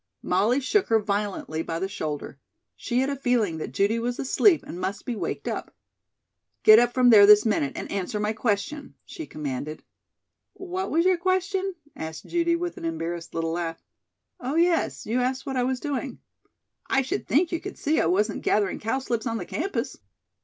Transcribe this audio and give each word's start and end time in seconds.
Molly 0.23 0.59
shook 0.59 0.87
her 0.87 0.99
violently 0.99 1.61
by 1.61 1.77
the 1.77 1.87
shoulder. 1.87 2.39
She 2.75 3.01
had 3.01 3.09
a 3.11 3.15
feeling 3.15 3.59
that 3.59 3.71
Judy 3.71 3.99
was 3.99 4.17
asleep 4.17 4.63
and 4.65 4.81
must 4.81 5.05
be 5.05 5.15
waked 5.15 5.47
up. 5.47 5.75
"Get 6.63 6.79
up 6.79 6.91
from 6.91 7.11
there 7.11 7.27
this 7.27 7.45
minute 7.45 7.73
and 7.75 7.91
answer 7.91 8.19
my 8.19 8.33
question," 8.33 8.95
she 9.05 9.27
commanded. 9.27 9.83
"What 10.53 10.89
was 10.89 11.05
your 11.05 11.17
question?" 11.17 11.75
asked 11.95 12.25
Judy 12.25 12.55
with 12.55 12.77
an 12.77 12.85
embarrassed 12.85 13.35
little 13.35 13.51
laugh. 13.51 13.79
"Oh, 14.39 14.55
yes, 14.55 15.05
you 15.05 15.21
asked 15.21 15.45
what 15.45 15.55
I 15.55 15.61
was 15.63 15.79
doing. 15.79 16.17
I 16.89 17.03
should 17.03 17.27
think 17.27 17.51
you 17.51 17.59
could 17.61 17.77
see 17.77 18.01
I 18.01 18.07
wasn't 18.07 18.41
gathering 18.41 18.79
cowslips 18.79 19.27
on 19.27 19.37
the 19.37 19.45
campus." 19.45 19.97